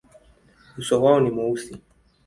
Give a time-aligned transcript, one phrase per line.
[0.77, 1.73] Uso wao ni mweusi.